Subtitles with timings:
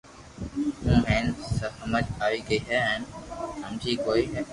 [0.83, 1.25] ھو ھين
[1.81, 2.99] ھمج آئي گئي ھي ھين
[3.63, 4.23] ھمج ڪوئي